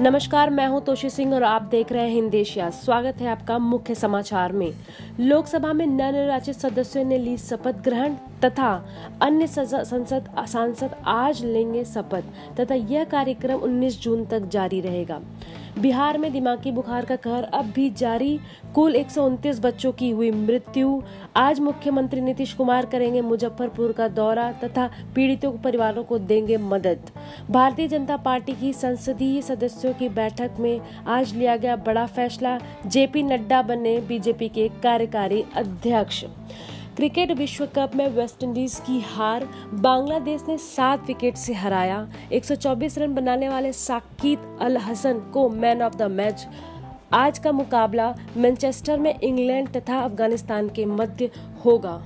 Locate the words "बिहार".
15.78-16.16